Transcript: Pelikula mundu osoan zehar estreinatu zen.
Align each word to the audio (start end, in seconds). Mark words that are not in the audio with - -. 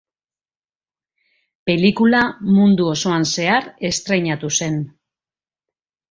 Pelikula 1.69 2.21
mundu 2.55 2.87
osoan 2.93 3.27
zehar 3.33 3.67
estreinatu 3.91 4.51
zen. 4.61 4.81